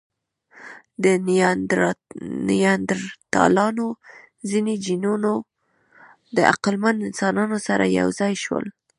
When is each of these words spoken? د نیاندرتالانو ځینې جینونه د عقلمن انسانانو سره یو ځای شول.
د 1.03 1.05
نیاندرتالانو 2.51 3.87
ځینې 4.49 4.73
جینونه 4.85 5.31
د 6.35 6.37
عقلمن 6.51 6.95
انسانانو 7.07 7.57
سره 7.67 7.83
یو 7.99 8.07
ځای 8.19 8.33
شول. 8.43 8.65